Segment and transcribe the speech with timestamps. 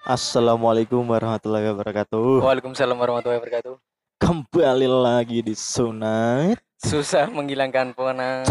[0.00, 2.40] Assalamualaikum warahmatullahi wabarakatuh.
[2.40, 3.76] Waalaikumsalam warahmatullahi wabarakatuh.
[4.16, 6.56] Kembali lagi di Sunat.
[6.80, 8.48] Susah menghilangkan penat.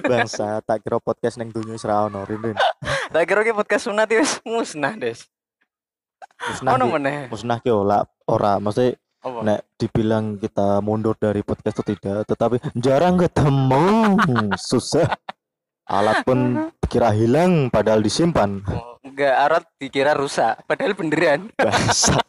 [0.00, 2.40] Bangsa, tak kira podcast neng dunia serau ono Rin.
[2.40, 2.56] Rin.
[3.16, 5.24] Tak kira ki podcast sunat wis musnah, Des.
[6.36, 7.32] Musnah Ono meneh.
[7.32, 8.92] musnah ki ora ora mesti
[9.24, 9.40] Apa?
[9.40, 14.20] nek dibilang kita mundur dari podcast itu tidak, tetapi jarang ketemu.
[14.68, 15.08] Susah.
[15.88, 18.60] Alat pun kira hilang padahal disimpan.
[18.68, 21.48] Oh, Enggak arat dikira rusak, padahal beneran.
[21.56, 22.20] Bangsa.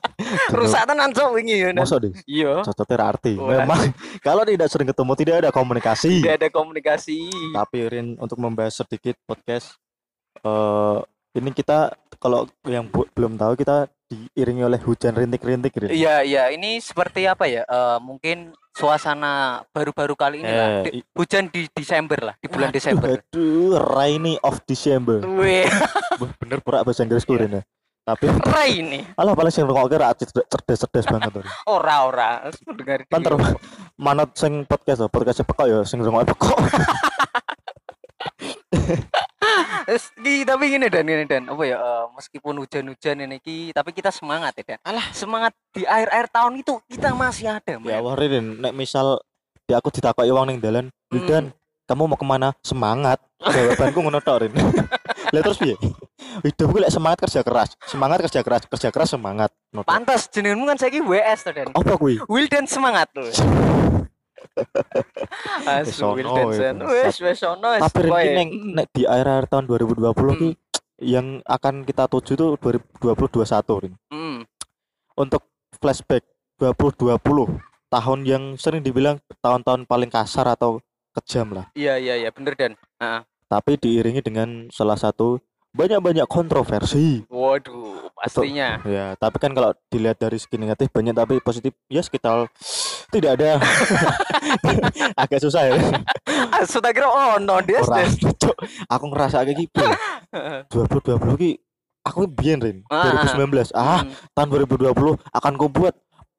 [0.55, 1.75] rusak tenan cok wingi ya.
[1.75, 2.15] Masa deh?
[2.23, 3.35] Iya, Cocoknya arti.
[3.35, 3.59] Wah.
[3.59, 3.91] Memang
[4.23, 6.23] kalau tidak sering ketemu tidak ada komunikasi.
[6.23, 7.27] tidak ada komunikasi.
[7.51, 9.75] Tapi Rin untuk membahas sedikit podcast
[10.39, 10.97] eh
[11.35, 15.91] ini kita kalau yang bu- belum tahu kita diiringi oleh hujan rintik-rintik Rin.
[15.91, 17.61] Iya, iya, ini seperti apa ya?
[17.61, 20.67] Eh, mungkin suasana baru-baru kali ini lah.
[20.81, 23.19] Eh, Di- i- hujan di Desember lah, di bulan Desember.
[23.19, 25.21] Aduh, rainy of December.
[25.21, 25.67] Wih,
[26.41, 27.37] bener pura bahasa Inggris Iya.
[27.37, 27.63] Rin ya.
[28.07, 29.03] Tapi rai ini.
[29.19, 31.43] alah paling sing ngrungokke ra cerdas-cerdas banget tuh.
[31.67, 32.31] Ora ora,
[32.63, 33.19] mendengar Kan
[33.99, 36.55] manut sing podcast loh, podcast pekok ya sing ngrungokke pekok.
[39.87, 43.95] Terus ki tapi gini dan gini dan apa ya eh, meskipun hujan-hujan ini ki tapi
[43.95, 48.19] kita semangat ya dan alah semangat di akhir-akhir tahun itu kita masih ada Ya wah
[48.19, 49.23] Rin, nek misal
[49.63, 51.23] di aku ditakoki wong ning dalan, Hmm.
[51.23, 51.45] "Wildan,
[51.87, 52.51] kamu mau ke mana?
[52.59, 54.51] Semangat." Jawabanku ngono tok, Rin.
[55.31, 55.79] Lah terus piye?
[56.43, 59.55] Hidupku lek semangat kerja keras, semangat kerja keras, kerja keras semangat.
[59.87, 62.19] Pantas jenengmu kan saiki WS to dan Apa kuwi?
[62.27, 63.23] Wildan semangat tuh.
[65.85, 66.75] Wis Asu bangsat.
[66.81, 67.81] Wes wes ono wes.
[67.83, 70.49] Tapi neng nek di akhir-akhir tahun 2020 ki
[71.03, 73.93] yang akan kita tuju tuh 2021 Rin.
[74.09, 74.39] Hmm.
[75.17, 75.45] Untuk
[75.77, 76.25] flashback
[76.57, 77.17] 2020
[77.87, 80.81] tahun yang sering dibilang tahun-tahun paling kasar atau
[81.17, 81.65] kejam lah.
[81.77, 82.73] Iya iya iya bener dan.
[83.01, 83.21] Heeh.
[83.47, 85.39] Tapi diiringi dengan salah satu
[85.77, 87.23] banyak-banyak kontroversi.
[87.29, 88.81] Waduh, pastinya.
[88.83, 92.49] Ya, tapi kan kalau dilihat dari segi negatif banyak tapi positif ya sekitar
[93.11, 93.49] tidak ada.
[95.21, 95.75] Agak susah ya.
[96.59, 97.07] Asu tak kira
[97.63, 98.11] des Ora, des.
[98.19, 98.55] Cuk.
[98.87, 99.83] Aku ngerasa kayak gitu.
[100.75, 101.51] 2020 ki
[102.03, 103.71] aku biyen Rin, Ah, 2019.
[103.75, 104.11] Ah, Hmm.
[104.31, 105.95] tahun 2020 akan ku buat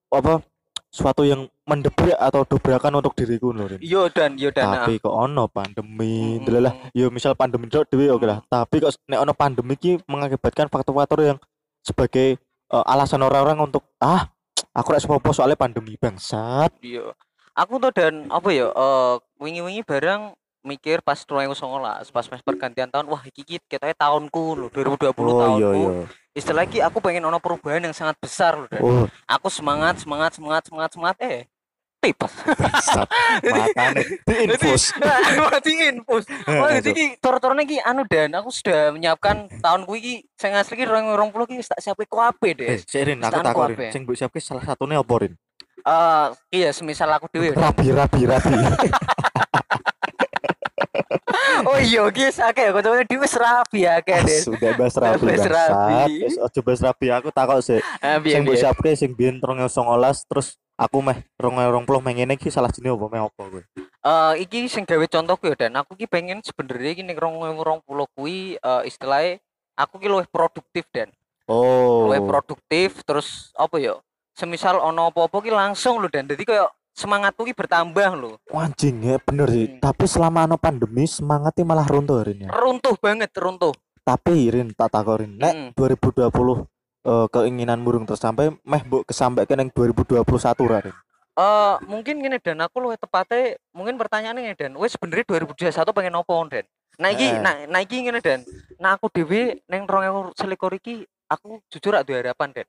[0.09, 0.41] apa
[0.89, 3.81] suatu yang mendebrak atau dobrakan untuk diriku loh Rin.
[3.85, 4.65] Yo dan yo dan.
[4.89, 8.41] Tapi kok ono pandemi, Mm, delalah mm, ya misal pandemi dok dewe oke lah.
[8.45, 11.39] Tapi kok nek ono pandemi ki mengakibatkan faktor-faktor yang
[11.85, 14.29] sebagai eh, alasan orang-orang untuk ah
[14.73, 16.73] aku rek sepopo soalnya pandemi bangsat.
[16.83, 17.13] Iya.
[17.59, 20.35] Aku tuh dan apa ya eh wingi-wingi barang
[20.67, 25.83] mikir pas 2019 pas pas pergantian tahun wah iki katanya tahunku loh 2020 tahunku
[26.35, 30.37] istilah iki aku pengen ono perubahan yang sangat besar loh dan Oh, aku semangat semangat
[30.37, 31.39] semangat semangat semangat eh
[31.99, 32.33] tipes.
[33.43, 34.95] Makane diinfus.
[35.41, 36.25] mati infus
[36.61, 40.85] wah jadi iki tor-torne iki anu dan aku sudah menyiapkan tahunku iki sing asli iki
[40.85, 42.07] 2020 iki wis tak siapke
[42.55, 43.77] deh Eh, Serin aku Stanku takorin.
[43.77, 43.91] apa?
[43.91, 45.35] Sing mbok siapke salah satunya apa Rin?
[45.81, 47.55] eh iya semisal aku dhewe.
[47.55, 48.53] Rabi rabi rabi.
[51.65, 55.49] oh iya guys akeh ya kocoknya dhewe wis rapi akeh deh Sudah rabi Bahas bangsat.
[55.49, 56.13] rabi.
[56.23, 57.79] Wis bahas rabi aku takok sih.
[57.99, 59.75] Ah, Sing biyen mbok siapke sing biyen 2019
[60.27, 63.63] terus aku meh 2020 meh ngene iki salah jenenge apa meh apa kowe?
[63.99, 67.83] Eh, iki sing gawe contohku ya dan aku ki pengen sebenarnya iki ning 2020
[68.15, 69.43] kuwi eh, istilahnya
[69.75, 71.11] aku ki luwih produktif dan
[71.45, 72.05] Oh.
[72.07, 73.97] luwih produktif terus apa ya
[74.33, 79.17] semisal ono apa-apa ki langsung lho dan jadi kayak semangatku ki bertambah lho Anjing ya
[79.19, 79.67] bener sih.
[79.67, 79.81] Hmm.
[79.81, 82.49] Tapi selama ano pandemi semangatnya malah runtuh Rin ya.
[82.53, 85.37] runtuh banget runtuh Tapi Rin tak takorin.
[85.37, 85.69] Nek Mm.
[85.73, 86.69] 2020
[87.05, 90.25] eh, keinginan burung tersampai meh mbok kesampaikan yang 2021
[90.67, 90.97] ra Rin.
[91.39, 96.35] eh mungkin gini dan aku luwih tepatnya mungkin pertanyaannya dan wes sebenarnya 2021 pengen opo
[96.51, 96.67] dan
[96.99, 97.39] nah iki Eh.
[97.39, 98.43] nah, nah iki ngene dan
[98.83, 100.35] nah aku dhewe ning 2021
[100.83, 100.95] iki
[101.31, 102.67] aku jujur ada harapan dan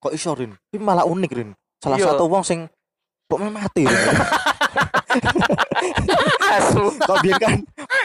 [0.00, 0.56] Kok iso Rin?
[0.72, 1.52] Ini malah unik Rin.
[1.76, 2.16] Salah Iya.
[2.16, 2.64] satu wong sing
[3.28, 3.92] kok mati Rin.
[6.50, 7.56] asu Kok biyen kan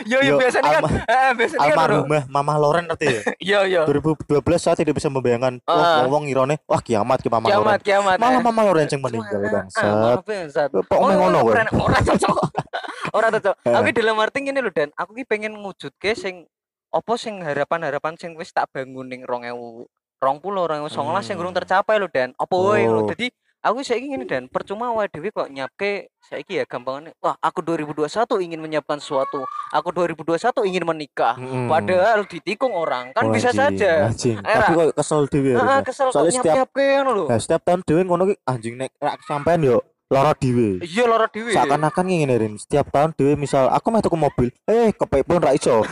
[0.04, 3.22] yo yo biasanya kan alma- eh, biasanya kan almarhumah Mama Loren ngerti ya?
[3.52, 6.04] yo yo 2012 saya tidak bisa membayangkan Ah.
[6.04, 7.82] wah wong ngirone wah kiamat ki Mama kiamat Loren.
[7.82, 8.44] kiamat Malah eh.
[8.44, 9.84] Mama Loren yang meninggal Ah, bangsat.
[9.86, 10.70] malah bangsat.
[10.72, 11.52] Kok meh ngono kowe?
[11.52, 12.36] ora ora cocok
[13.18, 13.74] ora cocok Eh.
[13.74, 16.46] aku dalam arti ngene lho dan aku ki pengen ngwujudke sing
[16.90, 19.86] apa sing harapan-harapan sing wis tak bangun ning 2000
[20.16, 20.88] 20 2019
[21.22, 21.40] sing Hmm.
[21.40, 23.04] durung tercapai lho dan apa Oh.
[23.06, 23.28] dadi
[23.66, 24.44] aku saiki ngene dan.
[24.46, 25.92] Percuma awake dhewe kok nyapke
[26.22, 28.06] saiki ya gampangane wah aku 2021
[28.40, 29.42] ingin menyiapkan sesuatu.
[29.72, 31.34] Aku 2021 ingin menikah.
[31.36, 31.66] Mm-mm.
[31.66, 33.92] padahal ditikung orang kan Oh, bisa anjing, saja.
[34.08, 34.38] anjing.
[34.38, 35.84] Tapi kok kesel dhewe ya, Heeh, Rin.
[35.84, 36.70] kesel kok Soalnya setiap-
[37.04, 37.24] lho.
[37.26, 40.80] Nah, setiap tahun dhewe ngono ki anjing nek rak sampean yo lara dhewe.
[40.80, 41.50] Iya loro dhewe.
[41.52, 42.54] Seakan-akan ngene Rin.
[42.56, 44.54] Setiap tahun dhewe misal aku meh tuku mobil.
[44.64, 45.82] Eh kepepon ra iso.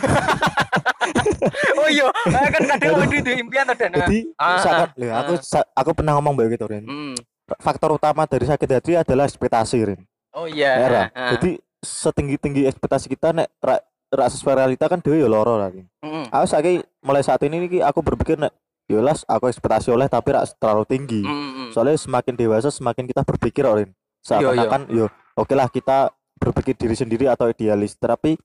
[1.76, 3.92] Oh iya eh, kan kadang ada di impian tuh dan.
[3.92, 4.88] Jadi Ah, ah,
[5.20, 5.66] aku ah.
[5.76, 6.88] aku pernah ngomong bae gitu Rin.
[6.88, 7.16] Hmm.
[7.60, 10.02] Faktor utama dari sakit hati adalah ekspektasi Rin
[10.34, 11.02] oh iya Era.
[11.14, 11.38] Ah.
[11.38, 13.78] jadi setinggi-tinggi ekspektasi kita nek ra,
[14.14, 16.32] ra sesuai realita kan dhewe yo loro lah Rin Mm-mm.
[16.32, 18.54] aku saiki mulai saat ini iki aku berpikir nek
[18.88, 21.76] yolas aku ekspektasi oleh tapi rak terlalu tinggi Mm-mm.
[21.76, 23.92] soalnya semakin dewasa semakin kita berpikir Rin
[24.24, 28.36] seakan-akan yo oke lah kita berpikir diri sendiri atau idealis tapi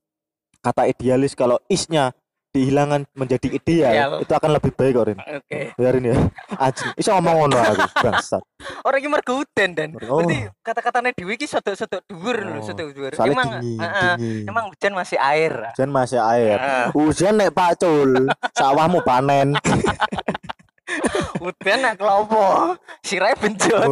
[0.62, 2.14] kata idealis kalau isnya
[2.48, 4.12] dihilangkan menjadi ideal Ideal.
[4.18, 5.18] itu akan lebih baik kok Rin.
[5.20, 5.60] Oke.
[5.74, 6.16] Biarin ya.
[6.56, 8.42] Anjing iso ngomong ngono aku bangsat.
[8.82, 10.18] Orang ini mergo udan dan Oh.
[10.18, 12.64] berarti kata-katanya Dewi ki sedok-sedok dhuwur lho Oh.
[12.64, 13.12] sedok dhuwur.
[13.12, 14.48] Soalnya emang dingin heeh, dingin.
[14.48, 15.52] emang hujan masih air.
[15.70, 16.56] Hujan masih air.
[16.56, 16.86] Heeh.
[16.90, 18.10] hujan nek pacul
[18.52, 19.52] sawahmu panen
[21.38, 22.74] udan nak kelopo
[23.04, 23.88] sirai benjot.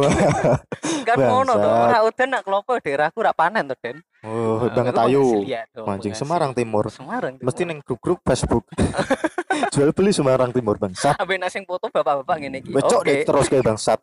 [1.07, 1.69] Kan ngono to.
[1.69, 4.01] Ora udan nak kelopo daerahku ora panen to Den.
[4.25, 5.45] Oh bang tayu.
[5.85, 6.13] mancing.
[6.17, 6.89] Semarang Timur.
[6.89, 8.65] Semarang mesti neng grup-grup Facebook.
[9.73, 12.69] Jual beli Semarang Timur bangsat ambil nasi foto bapak-bapak ngene iki.
[12.73, 13.99] Becok deh terus kayak bangsat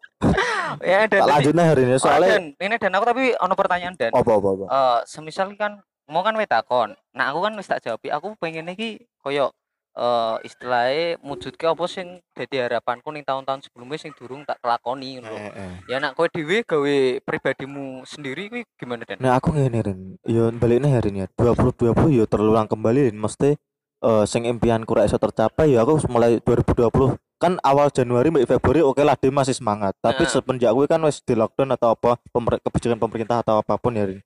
[0.90, 3.94] ya dan tak lanjutnya hari ini Oh, soalnya Dan, ini dan aku tapi ono pertanyaan
[3.94, 4.64] dan apa apa apa?
[4.67, 5.79] Eh semisal kan
[6.11, 9.55] mau kan wetakon nah aku kan wis tak jawab aku pengen iki koyo
[9.94, 15.31] eh istilahnya mujudke apa sing dadi harapanku ning tahun-tahun sebelumnya sing durung tak kelakoni ngono.
[15.31, 15.75] Eh, eh.
[15.87, 20.50] ya nak kowe dhewe gawe pribadimu sendiri kuwi gimana dan Nah aku ngene Rin, yo
[20.52, 23.17] baliknya hari ini ya 2020 yo terulang kembali Rin.
[23.17, 23.55] mesti
[24.00, 26.90] eh sing impianku ra iso tercapai ya aku mulai 2020
[27.35, 30.31] kan awal Januari Mbak Februari oke lah dia masih semangat tapi Nah.
[30.31, 34.05] semenjak gue kan wes di lockdown atau apa pemer- kebijakan pemerintah atau apa pun ya
[34.05, 34.19] Rin.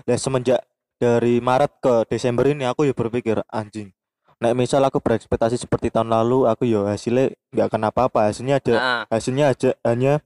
[0.00, 0.64] Dan semenjak
[0.96, 3.92] dari Maret ke Desember ini aku ya berpikir anjing
[4.40, 8.32] Nek misal aku berekspektasi seperti tahun lalu aku yo hasilnya nggak akan apa-apa.
[8.32, 10.24] Hasilnya aja ah, hasilnya aja hanya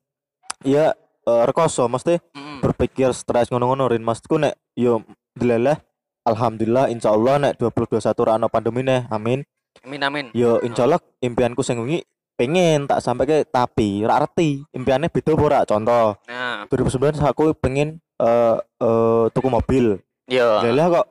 [0.62, 0.94] ya
[1.26, 1.90] eh, rekoso.
[1.90, 4.06] Mesti mm, berpikir stres ngono-ngono rin.
[4.06, 5.02] Maksudku nek yo
[5.34, 5.82] dilelah
[6.22, 9.42] alhamdulillah insya Allah nek 2021 ra ono pandemi nih amin.
[9.82, 10.26] Amin amin.
[10.30, 12.06] Yo insya Allah impianku sing wingi
[12.38, 16.66] pengen tak sampai ke tapi ra arti impiannya beda apa ora contoh nah.
[16.66, 19.98] 2019 aku pengen eh eh, tuku mobil.
[20.30, 21.06] Yo dilelah kok.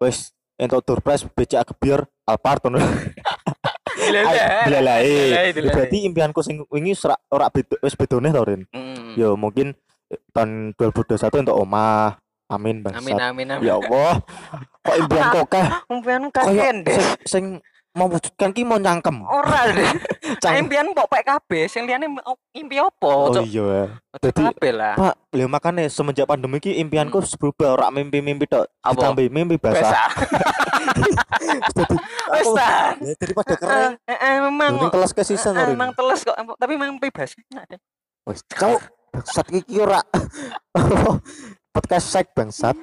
[0.00, 2.08] Wes entuk surprise becak gebiar
[3.98, 4.64] Dilelah,
[5.52, 5.74] dilelah.
[5.74, 6.96] berarti impianku sing wingi
[7.28, 8.62] ora beda wis bedone to rin?
[8.72, 9.74] Mm, yo mungkin
[10.08, 12.16] eh, tahun 2021 untuk omah.
[12.48, 13.68] Amin bangsat amin amin amin.
[13.68, 14.24] Ya Allah.
[14.80, 17.44] Kok impian kokeh impianmu koyo kaken deh sing, sing
[17.96, 19.72] mewujudkan ki mau cangkem ora.
[20.44, 22.06] Cang- impian mbok pek kabeh sing liyane
[22.52, 23.44] impi opo oh Cok.
[23.48, 23.88] iya.
[24.20, 24.94] Jadi- kabeh lah.
[24.94, 28.68] Pak lha makane semenjak pandemi ki impianku wis berubah ora mimpi-mimpi tok.
[28.84, 30.12] Ditambah mimpi basah.
[32.30, 32.50] Wes aku
[33.02, 33.54] ya, daripada
[34.06, 37.34] Eh, eh, memang mending kelas ke sisa eh, ngono emang teles kok tapi memang bebas
[37.50, 37.80] enak deh.
[38.28, 38.78] Wis cau
[39.10, 40.04] bangsat iki ora
[41.74, 42.76] podcast sek bangsat.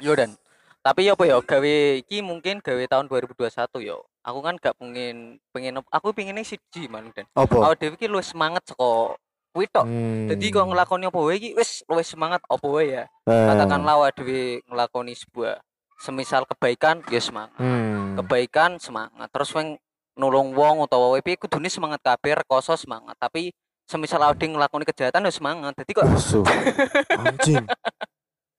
[0.00, 0.39] Yo dan
[0.80, 3.52] tapi yo apa yo gawe iki mungkin gawe tahun 2021
[3.84, 4.00] yo.
[4.24, 7.52] Aku kan gak pengen pengen aku pengennya siji man dan apa?
[7.52, 9.16] Awak dhewe iki luwih semangat saka
[9.50, 9.82] kuwi tok.
[9.82, 10.30] Hmm.
[10.30, 13.04] jadi kok ngelakoni apa wae iki wis luwih semangat apa wae ya.
[13.28, 15.60] Eh, katakanlah awak dhewe ngelakoni sebuah
[16.00, 17.60] semisal kebaikan ya semangat.
[17.60, 18.16] Hmm.
[18.16, 19.28] kebaikan semangat.
[19.28, 19.76] Terus weng
[20.16, 23.20] nulung wong utawa wae piye kudune semangat kabeh rekoso semangat.
[23.20, 23.52] Tapi
[23.84, 25.76] semisal awake dhewe nglakoni kejahatan ya semangat.
[25.76, 26.08] Dadi kok
[27.20, 27.68] anjing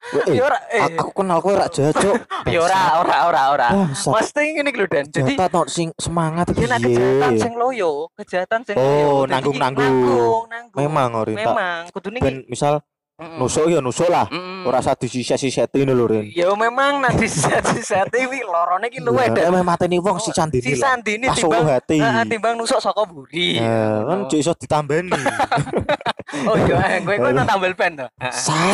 [0.01, 2.17] Weh, ya ora eh aku kenal kowe rak jahat, Cuk.
[2.49, 6.65] ya ora ora ora ora mesti ngene iki lho Dan jadi tok sing semangat ya
[6.67, 9.85] nak kejahatan sing loyo kejahatan sing Oh, nanggung-nanggung.
[9.85, 12.81] iki nanggung nanggung Memang ori memang kudune iki ben misal
[13.21, 13.37] Mm-mm.
[13.37, 14.25] nusuk ya nusuk lah.
[14.25, 14.65] Mm-mm.
[14.65, 16.25] Ora usah disisat-sisati ngono lho, Rin.
[16.33, 20.65] ya memang nanti disati wi lorone iki luwih Lah, Dan emang mateni wong si candini
[20.65, 20.97] si Pas
[21.37, 22.01] timbang hati.
[22.01, 24.25] Heeh, timbang nusuk saka buri Eh, kan Oh.
[24.25, 25.13] cuk iso ditambani.
[26.49, 28.73] oh iya gue gue nang tambal pen to Heeh.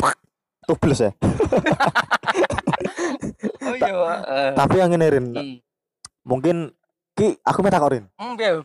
[0.67, 1.11] Tubles ya.
[3.63, 4.49] oh iya heeh.
[4.53, 5.55] Tapi yang ngene Rin, Hmm.
[6.21, 6.55] mungkin
[7.13, 8.05] ki aku minta kok Rin.
[8.15, 8.61] Hmm, piye?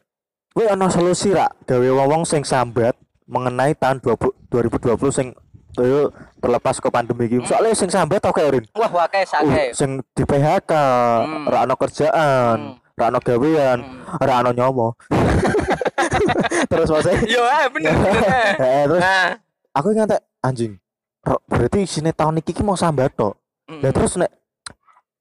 [0.66, 2.92] Ana solusi ra gawe wong sing sambat
[3.24, 5.28] mengenai tahun 20 2020 sing
[5.72, 7.48] Ayo terlepas ke pandemi iki.
[7.48, 8.64] Soalnya sing sambat tau kayak Rin.
[8.76, 9.72] Wah, wakai Uh, sake.
[9.72, 11.48] sing di PHK, Hmm.
[11.48, 12.92] ra ono kerjaan, Hmm.
[12.92, 14.20] ra ono gawean, Hmm.
[14.20, 14.92] ra ono nyomo.
[16.68, 18.20] terus maksudnya Yo, eh bener bener.
[18.60, 18.84] eh.
[18.84, 19.28] terus Nah,
[19.72, 20.76] aku ngantek anjing.
[21.22, 23.38] Berarti sini tahun iki ki mau sambat tok.
[23.70, 24.30] mm, Lah terus nek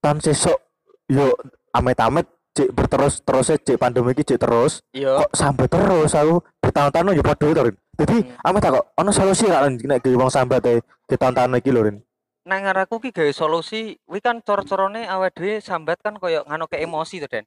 [0.01, 0.57] tahun sesuk
[1.05, 1.29] yo
[1.71, 5.21] amit-amit cek berterus terusnya cek pandemi iki cek terus Yo.
[5.23, 8.33] kok sambat terus aku bertahun-tahun yo padha to Rin dadi Hmm.
[8.41, 11.97] aku tak kok ono solusi ra nek ge wong sambat e tahun-tahun iki lho Rin
[12.41, 16.81] nang ngarahku ki gawe solusi kuwi kan cor-corone awake dhewe sambat kan koyo ngano ke
[16.81, 17.45] emosi to Den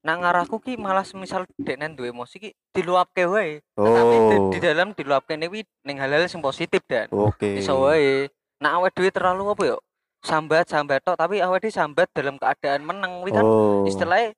[0.00, 3.60] nang ngarahku ki malah semisal deknen duwe emosi ki diluapke wae.
[3.76, 4.48] Tapi di, oh.
[4.48, 7.60] di dalam diluapke kuwi ning hal-hal sing positif Dan oke.
[7.60, 8.32] Iso wae.
[8.64, 9.78] Nah awake dhewe terlalu apa yo?
[10.24, 13.20] Sambat sambat tok tapi dhewe sambat dalam keadaan meneng.
[13.20, 13.84] Kuwi kan oh.
[13.84, 14.32] istilahnya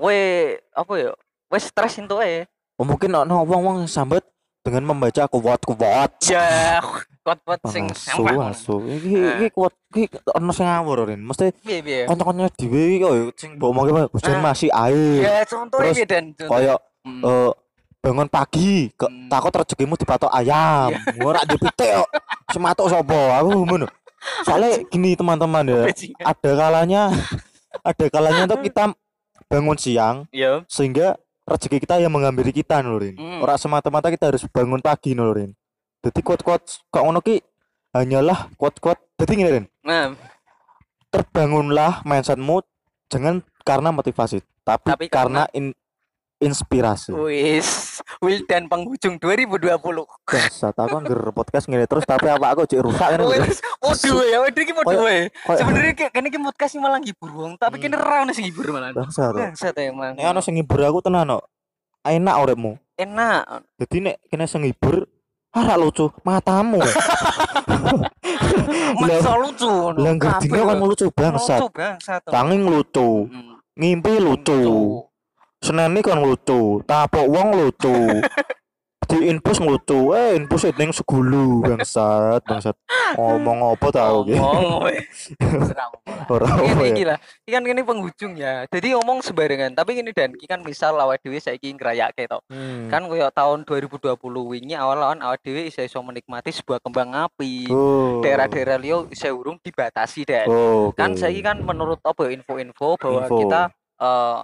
[0.00, 1.12] we apa ya
[1.52, 2.48] wes stres eh
[2.80, 4.24] Oh, mungkin ono wong-wong sambat
[4.60, 6.80] dengan membaca kuat-kuat ya
[7.20, 11.20] kot-kot sing asu asu iki iki kuat iki ono sing ngawur Rin.
[11.20, 12.00] Mesti piye piye?
[12.04, 14.42] kanca-kanca dhewe iki koyo sing mbok omongke Pak, hujan Nah.
[14.52, 15.20] masih air.
[15.20, 15.78] Ya contoh.
[15.84, 16.04] iki
[17.00, 17.24] Hmm.
[17.24, 17.50] eh
[18.00, 19.28] bangun pagi ke Hmm.
[19.28, 20.92] takut rezekimu dipatok ayam.
[21.20, 22.08] Ora dipitik kok.
[22.52, 23.40] Sematuk sapa?
[23.40, 23.88] Aku ngono.
[24.44, 25.82] Soalnya gini teman-teman ya.
[26.20, 27.02] Ada kalanya
[27.80, 28.92] ada kalanya tuh kita
[29.48, 31.16] bangun siang ya sehingga
[31.50, 33.42] rezeki kita yang menghampiri kita nurin Hmm.
[33.42, 35.50] ora semata-mata kita harus bangun pagi nurin
[36.00, 37.44] jadi kuat-kuat kok ngono ki?
[37.92, 38.96] Hanyalah kuat-kuat.
[39.20, 39.64] Jadi gini Rin.
[39.84, 40.16] Nah.
[41.10, 42.62] Terbangunlah mindsetmu
[43.10, 45.76] jangan karena motivasi tapi, Tapi karena in-
[46.40, 49.76] inspirasi wis Wildan penghujung 2020
[50.24, 54.40] Biasa, aku anggar podcast ngene terus tapi apa aku cek rusak kan wis podo ya
[54.40, 54.84] waduh iki wae
[55.38, 57.84] koyo- sebenarnya kene iki podcast malah ngibur wong tapi Hmm.
[57.86, 59.38] kene ra ono sing ngibur malah bangsa to.
[59.38, 61.44] bangsat emang Nek ana sing ngibur aku tenan kok.
[62.00, 62.72] Enak uripmu.
[62.96, 63.44] enak
[63.76, 65.04] Jadi nek kene sing ngibur
[65.50, 66.80] ah ra lucu matamu.
[69.00, 71.60] masa lucu Lah gerdine kan lucu bangsat.
[71.60, 73.60] lucu bangsat Tanging lucu, Hmm.
[73.76, 74.60] ngimpi lucu.
[75.60, 77.92] Seneni kan lucu, tapuk wong lucu.
[79.10, 82.78] Di infus lucu, eh infus ning segulu bangsat, bangsat.
[83.18, 84.38] Ngomong apa tau iki?
[84.38, 85.02] Ngomong weh.
[85.66, 85.90] Serang
[86.30, 86.46] bola.
[86.46, 87.04] Ora Ini apa ya.
[87.10, 87.18] lah.
[87.42, 88.70] Iki kan ini penghujung ya.
[88.70, 89.74] Jadi ngomong sembarangan.
[89.74, 92.38] Tapi ini dan iki kan misal awake dhewe saiki ngrayake to.
[92.46, 92.86] Hmm.
[92.86, 94.14] Kan koyo tahun 2020
[94.46, 97.66] wingi awal-awal awake dhewe iso iso menikmati sebuah kembang api.
[97.66, 98.22] Oh.
[98.22, 100.46] Daerah-daerah liya iso urung dibatasi dan.
[100.46, 101.18] Oh, Kan oke.
[101.18, 103.36] saiki kan menurut apa ya, info-info bahwa Info.
[103.42, 103.60] kita
[103.98, 104.38] eh,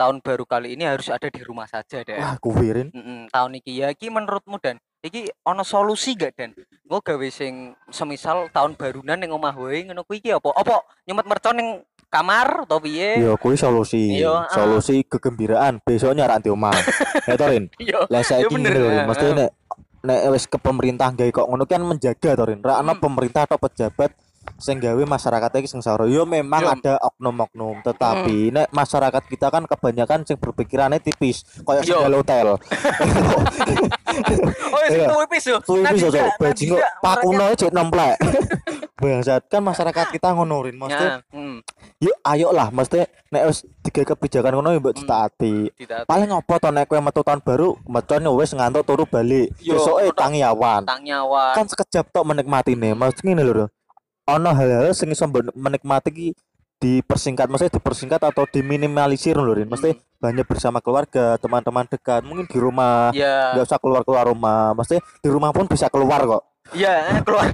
[0.00, 2.16] tahun baru kali ini harus ada di rumah saja dan.
[2.16, 2.88] Wah, kuwirin.
[2.88, 7.76] Mm-mm, tahun iki ya iki menurutmu dan iki ono solusi gak dan gue gawe sing
[7.88, 11.68] semisal tahun barunan ning omah wae ngono kuwi iki apa apa nyumet mercon ning
[12.08, 14.18] kamar atau piye Iya, kuwi solusi.
[14.18, 14.50] Iya, ah.
[14.50, 16.72] Solusi kegembiraan besoknya ra di omah.
[17.28, 17.68] Ya to, Rin.
[17.78, 19.50] iya Lah saiki bener, ngene Mesti nek
[20.00, 22.60] nek wis ke pemerintah gawe kok ngono kan menjaga to, Rin.
[22.60, 23.00] Ra ana Hmm.
[23.00, 24.10] pemerintah atau pejabat
[24.56, 26.04] sing gawe masyarakat iki sing saro.
[26.04, 26.68] Yo memang Yo.
[26.70, 28.52] ada oknum-oknum, tetapi Hmm.
[28.54, 31.98] nek masyarakat kita kan kebanyakan sing berpikirannya tipis, kayak Yo.
[31.98, 32.46] segala hotel.
[34.70, 35.06] oh sing Iya.
[35.08, 36.04] tuwe pis yo cok, nanti
[36.36, 38.16] bajingo ndak, pakuno cek nemplek.
[39.00, 40.76] Bangsat kan masyarakat kita ngono, Rin.
[40.76, 41.56] Mesti Ya, hmm,
[41.98, 44.98] yuk ayo lah mesti nek wis tiga kebijakan ngono mbok Hmm.
[45.00, 45.54] ditaati.
[45.74, 49.48] tidak paling apa to nek kowe metu tahun baru mecon ya wis ngantuk turu balik
[49.56, 53.66] Yo, besok ono- tangi awan kan sekejap tok menikmati nih maksud ngene lho
[54.36, 56.28] ono hal-hal sing iso menikmati ki
[56.80, 59.68] dipersingkat mesti dipersingkat atau diminimalisir lho Rin.
[59.68, 64.72] Mesti banyak bersama keluarga teman-teman dekat mungkin di rumah ya nggak usah keluar keluar rumah.
[64.72, 67.50] Mesti di rumah pun bisa keluar kok ya keluar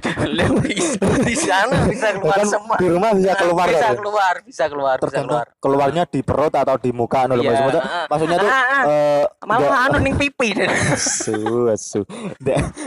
[1.23, 2.75] di sana bisa keluar Bahkan semua.
[2.75, 5.45] di rumah bisa Nah, keluar bisa keluar bisa keluar bisa keluar.
[5.57, 8.83] keluarnya di perut atau di muka lho Iya, maksudnya ah, maksudnya tuh ah, ah.
[8.85, 10.53] eh, malah anu ning pipi.
[10.93, 12.01] Asu asu.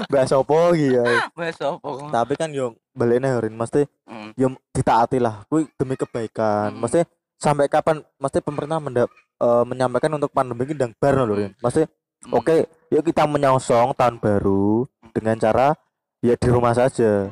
[0.06, 1.04] Bahasa apa iki ya.
[1.37, 4.34] Mas apa tapi kan yo baliknya Rin mesti Hmm.
[4.34, 6.75] yo ditaati lah kuwi demi kebaikan.
[6.75, 6.82] Hmm.
[6.82, 7.06] mesti
[7.37, 9.06] sampai kapan mesti pemerintah mendap,
[9.37, 11.52] eh, menyampaikan untuk pandemi ini dan bar lho Rin?
[11.56, 11.87] Mesti
[12.20, 12.37] Hmm.
[12.37, 12.56] oke
[12.88, 15.72] yuk kita menyongsong tahun baru dengan cara
[16.20, 17.28] ya di rumah saja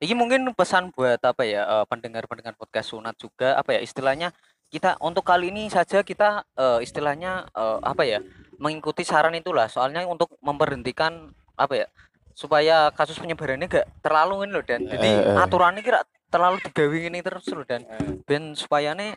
[0.00, 4.32] Ini mungkin pesan buat apa ya eh, pendengar-pendengar podcast sunat juga apa ya istilahnya
[4.72, 8.24] kita untuk kali ini saja kita eh, istilahnya eh, apa ya
[8.56, 11.86] mengikuti saran itulah soalnya untuk memberhentikan apa ya
[12.32, 15.44] supaya kasus penyebarannya gak terlalu ini loh dan jadi Eh, eh.
[15.44, 16.00] aturannya kira
[16.32, 17.84] terlalu digawe ini terus loh dan
[18.24, 19.12] ben supaya nih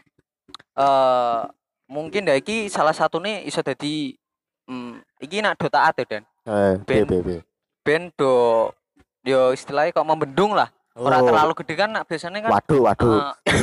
[0.75, 1.41] eh
[1.87, 4.17] mungkin dah iki salah satu nih iso jadi
[4.67, 7.07] hmm, iki nak do taat ya dan eh Ben.
[7.07, 7.35] be, be, be.
[7.87, 8.67] ben do
[9.23, 13.57] yo istilahnya kok membendung lah Oh, terlalu gede kan biasanya kan waduh waduh eh,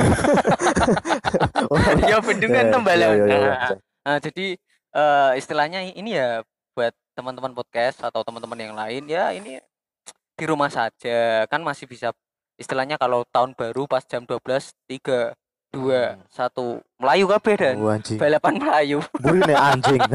[2.10, 3.06] ya bendung kan Eh, tembalan.
[3.06, 3.38] iya, iya, iya.
[3.38, 3.70] Nah,
[4.02, 4.46] nah, jadi
[4.90, 6.42] eh, istilahnya ini ya
[6.74, 9.62] buat teman-teman podcast atau teman-teman yang lain ya ini
[10.34, 12.10] di rumah saja kan masih bisa
[12.56, 14.42] istilahnya kalau tahun baru pas jam 12
[14.90, 15.30] 3
[15.70, 16.34] 2 1
[16.98, 18.98] Melayu kabeh dan Oh, anjing balapan Melayu.
[19.16, 20.02] Buri nih anjing.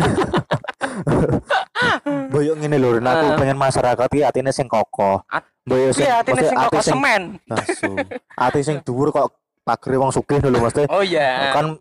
[2.36, 5.24] Boyok ngene lho, Rin, aku pengen masyarakat iki atine sing kokoh.
[5.64, 7.22] Boyo sing Iya, atine sing ati kok sing semen.
[7.48, 7.92] asu.
[8.46, 9.32] Ati sing dhuwur kok
[9.64, 10.84] pagere wong sugih lho mesti.
[10.92, 11.56] Oh iya.
[11.56, 11.80] Kan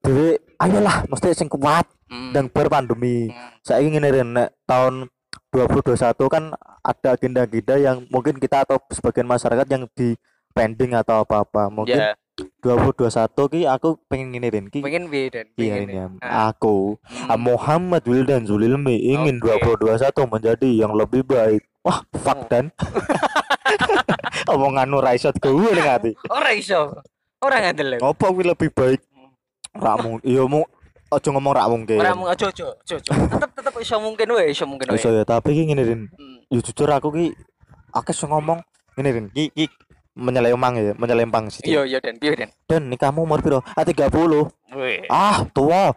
[0.00, 2.32] dhewe ayolah mesti sing kuat Hmm.
[2.32, 3.52] dan ber pandemi Hmm.
[3.60, 5.10] saya ingin Rin, nek tahun
[5.50, 10.16] 2021 kan ada agenda-agenda yang mungkin kita atau sebagian masyarakat yang di
[10.50, 12.16] pending atau apa-apa mungkin Ya,
[12.58, 16.06] 2021 ki aku pengen ngene Rin ki pengen B dan iya ini ya.
[16.10, 16.26] ya.
[16.26, 16.50] Ah.
[16.50, 17.30] aku Hmm.
[17.30, 19.78] Ah, Muhammad Wildan Zulilmi ingin Oke.
[19.78, 21.62] 2021 menjadi yang lebih baik.
[21.86, 22.46] Wah, fuck Oh.
[22.50, 22.74] dan.
[24.52, 26.12] Omongan ora iso gue ning ati.
[26.26, 26.98] Ora iso.
[27.38, 28.02] Ora ngandel.
[28.02, 29.00] Ngopo kuwi lebih baik?
[29.78, 30.66] Ra mung iya mu
[31.08, 32.00] aja ngomong ra mungkin.
[32.02, 32.94] Ora mung aja aja aja.
[32.98, 33.12] aja.
[33.14, 34.98] Tetep tetep iso mungkin wae, iso mungkin wae.
[34.98, 36.00] Iso ya, tapi ki ngene Rin.
[36.10, 36.38] Hmm.
[36.50, 37.26] Ya jujur aku ki
[37.94, 38.58] akeh sing ngomong
[38.98, 39.26] ngene Rin.
[39.30, 39.70] Ki ki
[40.18, 41.62] menyelempang ya, menyelempang sih.
[41.62, 42.50] Iya iya dan piye dan.
[42.66, 43.62] Dan nikahmu umur piro?
[43.68, 44.10] Ah 30.
[44.74, 45.06] Weh.
[45.06, 45.94] Ah, tua.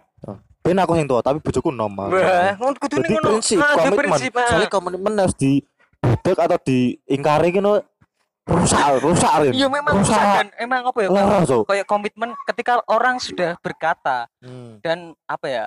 [0.62, 1.90] Ben aku sing tua, tapi bojoku nom.
[1.90, 3.42] Wah, ngono kudune ngono.
[3.42, 4.14] prinsip, Ah, itu komitmen.
[4.14, 4.46] ah.
[4.46, 5.66] Soalnya komitmen harus di
[6.00, 7.82] budek atau diingkari gitu
[8.44, 9.54] rusak, rusak Rin.
[9.54, 10.14] Iya memang rusak.
[10.14, 11.10] rusak dan emang apa ya?
[11.64, 14.78] Kayak komitmen ketika orang sudah berkata Hmm.
[14.80, 15.64] dan apa ya?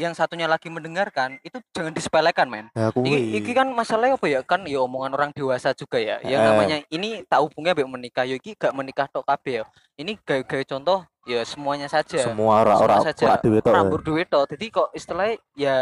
[0.00, 2.66] Yang satunya lagi mendengarkan itu jangan disepelekan, men.
[2.72, 2.88] Ya
[3.36, 4.40] Iki, kan masalahnya apa ya?
[4.40, 6.16] Kan ya omongan orang dewasa juga ya.
[6.24, 6.46] Yang Eh.
[6.48, 8.24] namanya ini tak hubungnya mbek menikah.
[8.24, 9.64] Ya iki gak menikah tok kabeh ya.
[9.94, 12.24] Ini gaya-gaya contoh ya semuanya saja.
[12.24, 13.24] semua ora ora Semua saja.
[13.26, 13.68] ora dhewe tok.
[13.68, 13.76] ya.
[13.76, 14.44] Rambut duit tok.
[14.48, 15.76] Jadi kok istilahnya ya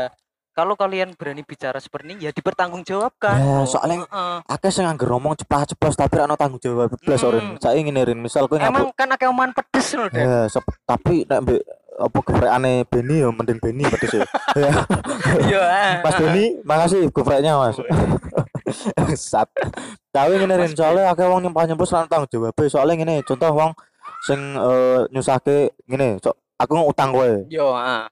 [0.51, 3.37] kalau kalian berani bicara seperti ini ya dipertanggungjawabkan.
[3.39, 4.39] Ya, soalnya heeh.
[4.45, 7.63] Akeh sing anggar ngomong ceplas-ceplos tapi ono tanggung jawab blas Mm.
[7.63, 10.27] Saya ingin Rin, misal kowe emang kan akeh omongan pedes loh Dan.
[10.27, 10.39] ya
[10.83, 11.47] tapi nek
[11.99, 14.26] apa geprekane Beni ya mending Beni pedes ya.
[14.55, 14.73] Ya.
[15.50, 15.61] Iya.
[15.61, 17.76] ah, Mas Beni, makasih gepreknya Mas.
[19.31, 19.50] Sat.
[20.14, 22.57] Tapi ngene Rin, soalnya akeh wong nyempah-nyempus ora ono tanggung jawab.
[22.71, 23.71] Soalnya ngene, contoh wong
[24.23, 27.31] sing eh, nyusahke ngene, so, aku ngutang kowe.
[27.50, 28.07] Yo, ah.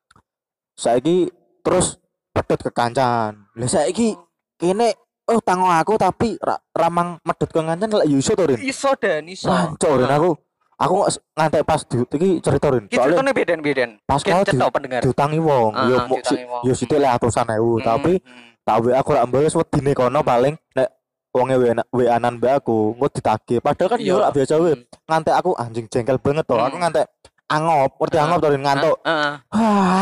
[0.76, 1.31] saiki
[1.64, 1.97] terus
[2.37, 4.12] pedot ke kancan lah saiki
[4.61, 4.93] kene
[5.26, 8.93] oh tango aku tapi ra, ramang medot ke kancan lek yo iso to Rin Iso
[9.00, 9.49] dan iso.
[9.49, 9.73] Ah.
[9.73, 10.37] aku
[10.76, 13.90] aku nggak ngantek pas di iki cerita Rin Iki soalnya ceritanya beden beden.
[14.02, 17.49] pas Kita kau di, diutangi wong Ah, yo mu- si, diutangi yo sithik lek atusan
[17.50, 18.49] ewu Hmm, tapi hmm.
[18.61, 20.88] tak we aku rak mbales wedine kono paling nek
[21.30, 24.23] wonge we we anan mbak aku engko ditagih padahal kan yo Iya.
[24.23, 24.85] rak biasa we Hmm.
[25.06, 26.83] ngantek aku anjing jengkel banget to aku Hmm.
[26.83, 27.06] ngantek
[27.47, 29.33] angop ngerti Ah, angop to ngantuk Ah,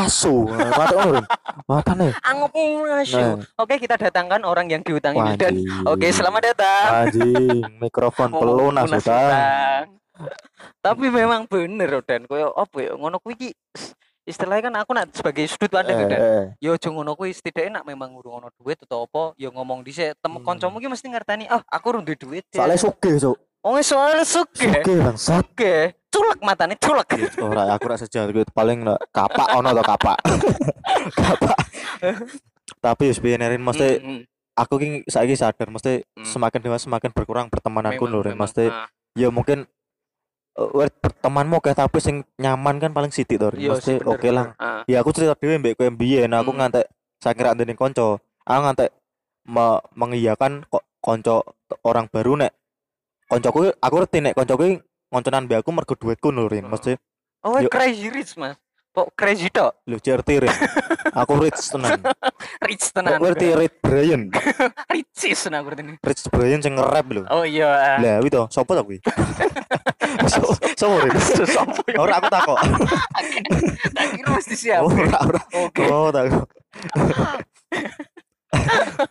[0.03, 1.27] asu ngantuk ngono Rin
[1.65, 3.37] matane Anggap masuk.
[3.37, 3.37] Nah.
[3.57, 5.55] Oke, kita datangkan orang yang diutangi dan.
[5.85, 6.91] Oke, selamat datang.
[7.05, 9.87] Anjing, mikrofon Mau pelunas utang.
[10.79, 13.49] Tapi memang bener dan koyo apa ya ngono kuwi iki
[14.25, 16.45] istilahnya kan aku nak sebagai sudut pandang Eh, Dan eh.
[16.59, 20.15] yo aja ngono kuwi setidaknya nak memang urung ono duit atau apa yo ngomong dhisik
[20.15, 20.41] tem Hmm.
[20.41, 23.37] kancamu ki mesti ngerteni ah aku urung duwe duit ya." Soalnya suge, so.
[23.61, 25.45] oh soalnya suke Suge bangsat.
[25.45, 25.75] suke
[26.09, 28.49] culek matane culek Ora aku ora sejar gitu.
[28.51, 30.17] paling nek kapak ono to kapak.
[31.21, 31.57] kapak.
[32.81, 34.21] Tapi wis piye Nerin mesti Mm, mm.
[34.55, 36.25] aku ki saiki sadar mesti Hmm.
[36.25, 38.33] semakin dewasa semakin berkurang pertemananku Memang, lho Rin.
[38.33, 38.41] memang.
[38.43, 39.69] Mesti Ah, ya mungkin
[40.55, 43.59] eh, weh, bertemanmu kayak tapi sing nyaman kan paling to Rin.
[43.61, 44.55] iya Mesti sih, oke lah.
[44.59, 46.59] Ah, Ya aku cerita dhewe mbek kowe mbiyen aku Hmm.
[46.63, 46.87] ngantek
[47.23, 48.19] saking ra ndene kanca.
[48.45, 48.91] Aku ngantek
[49.45, 51.45] me mengiyakan kok kanca
[51.85, 52.53] orang baru nek
[53.29, 54.81] kancaku aku ngerti nek kancaku
[55.13, 56.65] ngonconan mbek aku mergo duitku lho Rin.
[56.65, 56.73] Hmm.
[56.73, 56.93] Mesti
[57.45, 57.69] oh Yo.
[57.69, 58.57] crazy rich mas
[58.95, 60.55] kok crazy tok lho certi Rin.
[61.11, 61.99] aku rich tenan.
[62.71, 64.23] rich Kok tenan ngerti Rich Brian.
[64.87, 67.27] ricis nah berarti ini Rich Brian sing nge-rap lho.
[67.27, 68.99] oh iya Lah kuwi to, sapa to kuwi?
[70.31, 71.11] So- Sopo Rin?
[71.55, 71.99] Sopo ya?
[71.99, 72.59] Ora aku takok.
[73.91, 75.41] tak kira mesti siap Ora ora.
[75.53, 76.47] oke Oh, takok.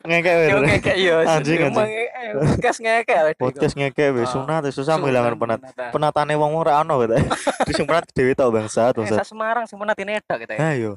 [0.04, 0.68] Ngekek Yo Rin.
[0.70, 1.90] ngekek yo Anjing, anjing.
[2.34, 5.60] podcast ngekek Podcast ngekek wis Ah, sunat wis susah Sunat, ngilangan penat.
[5.92, 7.00] Penatane wong ora ono.
[7.04, 10.92] Di sing penat dhewe tok bangsat, Eh, Semarang sing penat ini edak kita ya Ayo,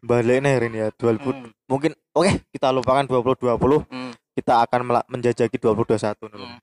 [0.00, 3.56] balik nih Rin ya 2000 Hmm, mungkin oke kita lupakan 2020
[3.88, 6.44] hmm, kita akan menjajaki 2021 dulu.
[6.44, 6.58] hmm.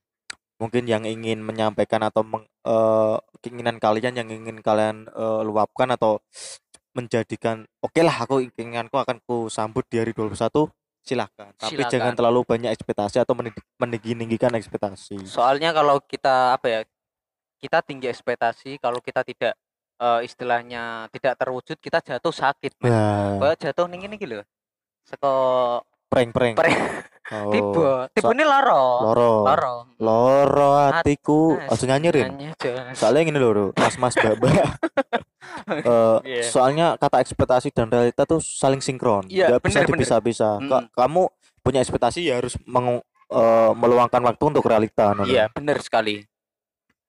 [0.61, 6.21] Mungkin yang ingin menyampaikan atau meng- eh, keinginan kalian yang ingin kalian eh, luapkan atau
[6.91, 10.67] menjadikan oke lah aku keinginanku akan ku sambut di hari 21
[11.01, 12.17] silahkan tapi jangan Silakan.
[12.17, 16.81] terlalu banyak ekspektasi atau mening- meninggi-ninggikan ekspektasi Soalnya kalau kita apa ya
[17.57, 19.53] kita tinggi ekspektasi kalau kita tidak
[19.97, 24.45] eh, istilahnya tidak terwujud kita jatuh sakit nah Kayak jatuh ning ngene iki lho.
[25.01, 25.33] Seko
[26.11, 26.77] prank-prank Prank.
[27.31, 28.83] oh, tiba, tiba ini loro.
[29.01, 29.73] loro Loro.
[29.97, 32.91] loro hatiku Nah, aja nyanyi Rin nyanyi aja.
[32.91, 34.51] soalnya gini loh mas mas mbak mbak
[35.61, 36.43] Eh, Iya.
[36.43, 39.89] soalnya kata ekspektasi dan realita tuh saling sinkron nggak bisa bener, bener.
[39.93, 40.89] dipisah-pisah Ka- Mm.
[40.91, 41.21] kamu
[41.61, 45.13] punya ekspektasi ya harus mengu- eh, meluangkan waktu untuk realita.
[45.23, 46.25] Iya, benar sekali.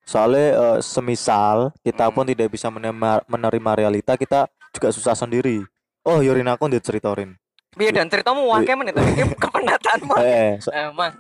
[0.03, 2.31] soalnya eh, semisal kita pun Mm.
[2.35, 5.63] tidak bisa menerima, menerima realita kita juga susah sendiri
[6.03, 7.39] oh Yorin aku diceritorin
[7.73, 10.15] Piye dan ceritamu wae men itu iki kepenataanmu.
[10.23, 11.17] eh so- Eh, Mas.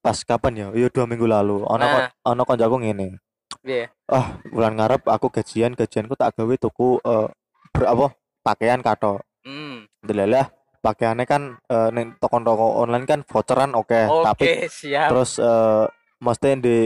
[0.00, 2.08] pas kapan ya iya dua minggu lalu ono Nah.
[2.24, 3.20] ono konjaku ngene
[3.60, 3.92] Piye?
[4.06, 7.28] ah bulan ngarep aku gajian gajianku tak gawe tuku eh,
[7.70, 8.06] ber- apa
[8.40, 9.84] pakaian kato Hmm.
[10.00, 10.48] delalah
[10.80, 15.12] pakaiannya kan eh, neng toko-toko online kan voucheran oke Oke, tapi siap.
[15.12, 15.84] terus eh
[16.18, 16.76] mesti di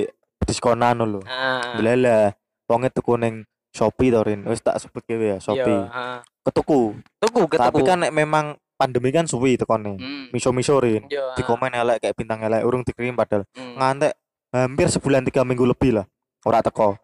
[0.40, 1.74] diskonan lho Ah.
[1.74, 2.34] delalah
[2.66, 3.34] wonge tuku ning
[3.70, 6.18] Shopee to Rin wis tak sebut kewe ya Shopee Iya, ah.
[6.42, 7.62] ketuku Tuku, ketuku.
[7.62, 10.32] tapi kan nek memang pandemi kan suwi tekone Hmm.
[10.32, 11.36] miso-miso Rin Iya.
[11.36, 13.76] di komen elek kayak bintang elek urung dikirim padahal Hmm.
[13.76, 14.16] ngantek
[14.50, 16.06] hampir sebulan tiga minggu lebih lah
[16.42, 16.96] ora teko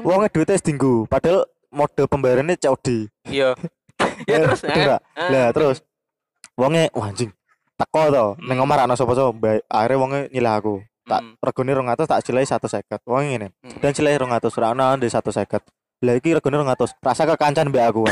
[0.00, 3.52] wonge duitnya dinggu padahal mode pembayarannya COD Iya.
[4.22, 4.98] Ya Eh, terus ah.
[5.28, 5.78] lah terus
[6.54, 7.30] wonge wah anjing
[7.74, 8.64] teko to ning Hmm.
[8.64, 11.34] omah ra ono sapa-sapa akhirnya wonge nyilah aku tak Hmm.
[11.38, 13.78] regone 200 tak silai 150 wonge ngene Hmm.
[13.78, 15.60] dan silai 200 ra ono di 150
[16.02, 18.02] lah iki regone 200 rasa kekancan mbak aku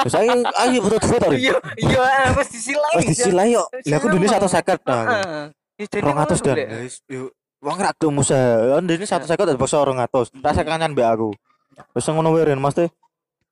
[0.00, 1.38] terus ayo ayo betul betul to Rin.
[1.42, 2.92] Iya, iya, wis disilai.
[2.96, 4.46] wis disilai yo lah aku dulu 150
[4.86, 5.44] nah Heeh.
[5.76, 7.22] Ya, jadi 200 ngono dan wis, yo
[7.58, 11.30] wong ra gelem usaha ndene 150 tak paksa 200 rasa kekancan mbak aku.
[11.92, 12.86] Wis ngono wae Rin mesti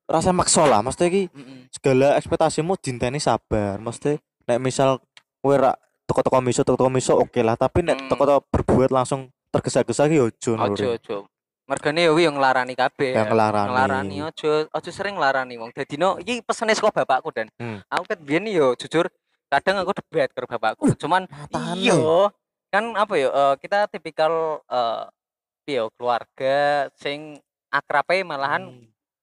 [0.05, 1.23] rasa maksa lah mesti iki.
[1.69, 4.15] Segala ekspektasimu dinteni sabar mesti
[4.47, 5.03] nek misal
[5.37, 7.53] kowe ra toko-toko miso toko-toko miso oke lah.
[7.53, 8.09] Tapi nek Hmm.
[8.09, 11.17] toko-toko berbuat langsung tergesa-gesa ki yo ojo Ojo, ojo.
[11.65, 13.17] Mergane wi yang nglarani kabeh.
[13.17, 13.69] Yang nglarani.
[13.73, 15.73] Nglarani ojo, ojo sering nglarani wong.
[15.73, 17.81] Dadi no iki pesene saka bapakku dan Hmm.
[17.89, 19.09] aku ket biyen yo jujur
[19.49, 20.93] kadang aku debat karo bapakku.
[20.93, 21.81] Cuman matane.
[21.81, 22.29] iya
[22.69, 25.03] kan apa ya eh, kita tipikal eh
[25.65, 27.41] piye yo, keluarga sing
[27.73, 28.69] akrabe malahan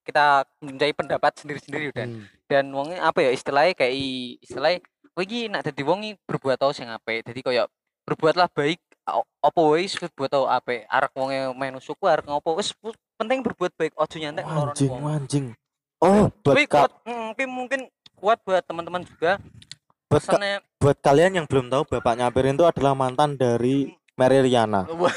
[0.02, 2.26] kita menjadi pendapat sendiri-sendiri dan Hmm.
[2.50, 3.94] dan wonge apa ya istilahnya kayak
[4.42, 4.82] istilahnya
[5.14, 7.70] kowe iki nek dadi wong berbuat tau sing apik dadi koyo
[8.02, 8.82] berbuatlah baik
[9.42, 12.70] opo wis berbuat tau apik arek wonge menu suku arek ngopo wis
[13.18, 15.02] penting berbuat baik ojo nyantek ngeloroni anjing wong.
[15.10, 15.46] anjing.
[16.02, 17.80] Oh buat ka- kuat mm, mungkin
[18.14, 19.42] kuat buat teman-teman juga.
[20.06, 24.84] Buat, ka- buat kalian yang belum tahu bapaknya Apirin itu adalah mantan dari Mary Riana.
[25.00, 25.14] Wah,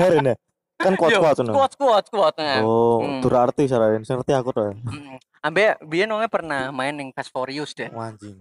[0.00, 0.36] Herin ya
[0.80, 2.64] kan kuat-kuat yo, tuh kuat kuat kuat nah.
[2.64, 3.20] oh Hmm.
[3.20, 5.20] tur arti sarain ngerti aku tuh Mm.
[5.44, 8.40] ambe biyen wonge pernah main ning Fast for Furious deh anjing.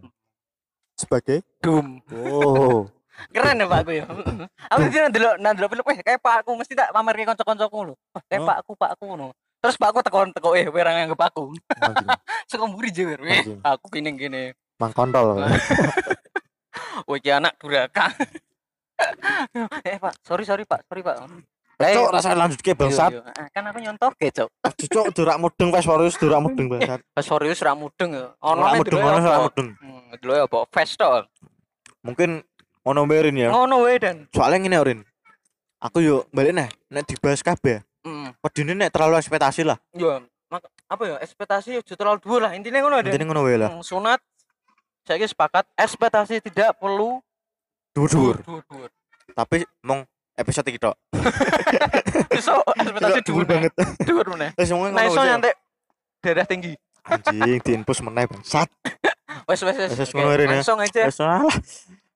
[0.95, 1.43] Sebagai?
[1.59, 1.99] Doom.
[2.15, 2.87] Oh
[3.29, 4.05] keren ya Pak aku ya.
[4.71, 7.95] Aku dia ndelok ndelok film eh kayak Pak aku mesti tak pamer ke kanca-kancaku lho.
[8.15, 8.47] Wah, kayak Oh.
[8.47, 9.27] Pak aku Pak aku ngono.
[9.59, 11.43] Terus Pak aku tekon teko eh kowe ora nganggep aku.
[12.47, 13.19] Saka mburi jewer
[13.63, 14.55] aku kene kene.
[14.79, 15.35] Mang kontol
[17.19, 18.13] iki anak duraka
[19.89, 21.15] eh Pak sorry sorry Pak sorry Pak.
[21.79, 23.23] Eh, Cok, rasa lanjut ke bangsat.
[23.23, 26.99] Ah, kan aku nyontok ke cok durak mudeng wes Warriors durak mudeng bangsat.
[27.15, 29.67] Pas Furious ra mudeng ya ono mudeng ono mudeng.
[30.19, 31.07] Dulu ya apa fest to
[32.03, 32.43] Mungkin
[32.81, 33.49] ono berin ya.
[33.49, 34.99] ngono wae dan Soalnya ngene Orin.
[35.79, 37.79] Aku yo balik nih, nek dibahas kabeh.
[38.03, 39.79] hmm, Wedine nek terlalu ekspektasi lah.
[39.91, 43.55] yo mak- apa ya ekspektasi ojo terlalu dua lah intinya ngono dan Intine ngono wae
[43.55, 43.69] lah.
[43.69, 44.19] Hmm, sunat
[45.03, 47.19] saya sepakat ekspektasi tidak perlu
[47.91, 48.39] Dhuwur.
[48.41, 48.89] dur
[49.31, 50.03] Tapi mong
[50.35, 50.95] episode iki tok.
[52.43, 53.71] so ekspektasi Dhuwur dur banget.
[54.01, 55.27] dur mana nah ngono iso aja.
[55.29, 55.55] nyantek
[56.19, 58.67] darah tinggi Anjing diinpus meneh bangsat.
[59.49, 60.45] wes wes wes ngono ya.
[60.49, 61.17] langsung aja Wes.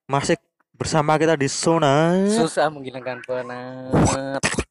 [0.04, 0.36] Masih
[0.74, 4.63] bersama kita di zona susah menghilangkan penat